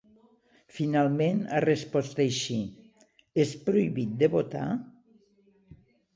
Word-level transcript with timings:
Finalment 0.77 1.43
ha 1.53 1.59
respost 1.65 2.21
així: 2.25 2.57
És 3.45 3.53
prohibit 3.69 4.19
de 4.25 4.33
votar? 4.39 4.65